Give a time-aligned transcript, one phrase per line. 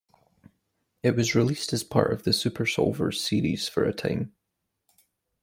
[1.03, 4.33] It was released as part of the Super Solvers series for a time.